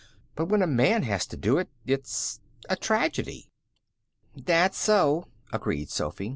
[0.33, 3.51] But when a man has to do it, it's a tragedy."
[4.35, 6.29] "That's so," agreed Sophy.